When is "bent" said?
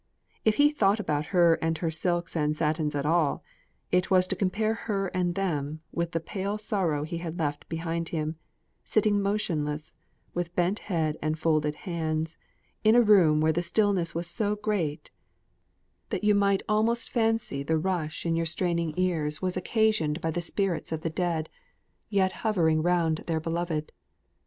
10.55-10.79